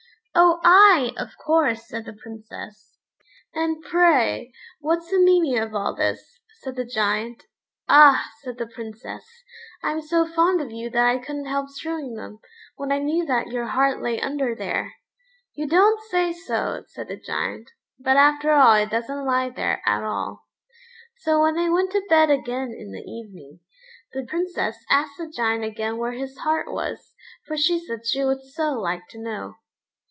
"Oh, 0.33 0.61
I, 0.63 1.11
of 1.17 1.37
course," 1.37 1.89
said 1.89 2.05
the 2.05 2.13
Princess. 2.13 2.97
"And, 3.53 3.83
pray, 3.83 4.53
what's 4.79 5.11
the 5.11 5.19
meaning 5.19 5.57
of 5.59 5.75
all 5.75 5.93
this?" 5.93 6.39
said 6.61 6.77
the 6.77 6.85
Giant. 6.85 7.43
"Ah!" 7.89 8.31
said 8.41 8.57
the 8.57 8.65
Princess, 8.65 9.25
"I'm 9.83 10.01
so 10.01 10.25
fond 10.25 10.61
of 10.61 10.71
you 10.71 10.89
that 10.89 11.05
I 11.05 11.17
couldn't 11.17 11.47
help 11.47 11.67
strewing 11.67 12.13
them, 12.13 12.39
when 12.77 12.93
I 12.93 12.99
knew 12.99 13.25
that 13.25 13.47
your 13.51 13.65
heart 13.65 14.01
lay 14.01 14.21
under 14.21 14.55
there." 14.55 14.93
"You 15.53 15.67
don't 15.67 15.99
say 16.03 16.31
so," 16.31 16.85
said 16.87 17.09
the 17.09 17.17
Giant; 17.19 17.69
"but 17.99 18.15
after 18.15 18.53
all 18.53 18.75
it 18.75 18.89
doesn't 18.89 19.25
lie 19.25 19.49
there 19.49 19.81
at 19.85 20.01
all." 20.01 20.47
So 21.17 21.41
when 21.41 21.55
they 21.57 21.69
went 21.69 21.91
to 21.91 22.05
bed 22.07 22.29
again 22.31 22.73
in 22.73 22.93
the 22.93 23.03
evening, 23.03 23.59
the 24.13 24.23
Princess 24.25 24.77
asked 24.89 25.17
the 25.17 25.27
Giant 25.27 25.65
again 25.65 25.97
where 25.97 26.13
his 26.13 26.37
heart 26.37 26.71
was, 26.71 27.15
for 27.45 27.57
she 27.57 27.79
said 27.85 28.07
she 28.07 28.23
would 28.23 28.41
so 28.41 28.79
like 28.79 29.05
to 29.09 29.19
know. 29.21 29.55